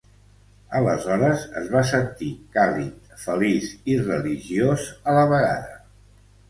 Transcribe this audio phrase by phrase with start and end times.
[0.79, 5.81] Aleshores es va sentir càlid, feliç i religiós a la vegada.